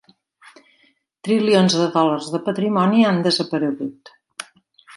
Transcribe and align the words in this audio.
Trilions 1.27 1.75
de 1.81 1.85
dòlars 1.97 2.31
de 2.37 2.41
patrimoni 2.49 3.07
han 3.11 3.23
desaparegut. 3.29 4.15